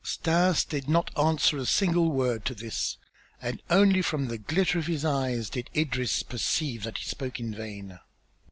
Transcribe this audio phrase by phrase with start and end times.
[0.03, 2.97] Stas did not answer a single word to this
[3.39, 7.53] and only from the glitter of his eyes did Idris perceive that he spoke in
[7.53, 7.99] vain.